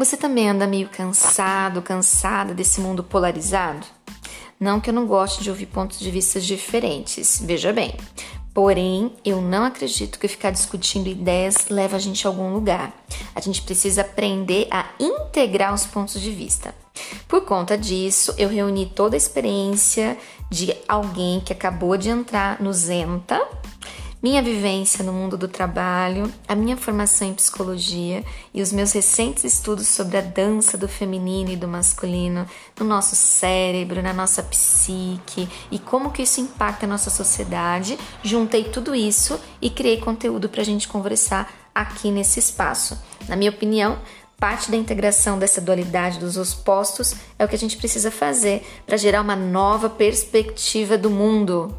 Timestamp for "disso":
17.76-18.34